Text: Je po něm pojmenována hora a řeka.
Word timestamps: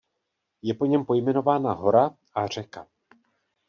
Je 0.61 0.73
po 0.73 0.85
něm 0.85 1.05
pojmenována 1.05 1.73
hora 1.73 2.09
a 2.33 2.47
řeka. 2.47 2.87